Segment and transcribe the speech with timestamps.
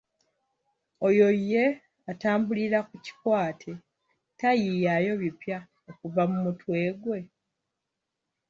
[1.07, 1.65] Oyo ye
[2.11, 3.71] atambulira ku kikwate
[4.39, 5.57] tayiiyaayo bipya
[5.89, 7.19] okuva mu mutwe gwe.